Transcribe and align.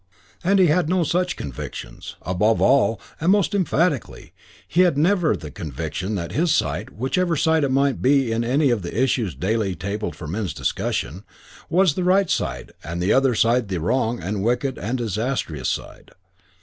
And 0.43 0.57
he 0.57 0.65
had 0.65 0.89
no 0.89 1.03
such 1.03 1.35
convictions. 1.35 2.15
Above 2.23 2.59
all, 2.59 2.99
and 3.19 3.31
most 3.31 3.53
emphatically, 3.53 4.33
he 4.67 4.81
had 4.81 4.97
never 4.97 5.37
the 5.37 5.51
conviction 5.51 6.15
that 6.15 6.31
his 6.31 6.49
side, 6.51 6.89
whichever 6.89 7.35
side 7.35 7.63
it 7.63 7.69
might 7.69 8.01
be 8.01 8.31
in 8.31 8.43
any 8.43 8.71
of 8.71 8.81
the 8.81 8.99
issues 8.99 9.35
daily 9.35 9.75
tabled 9.75 10.15
for 10.15 10.25
men's 10.27 10.55
discussion, 10.55 11.23
was 11.69 11.93
the 11.93 12.03
right 12.03 12.31
side 12.31 12.71
and 12.83 12.99
the 12.99 13.13
other 13.13 13.35
side 13.35 13.67
the 13.67 13.79
wrong 13.79 14.19
and 14.19 14.41
wicked 14.43 14.79
and 14.79 14.97
disastrous 14.97 15.69
side. 15.69 16.09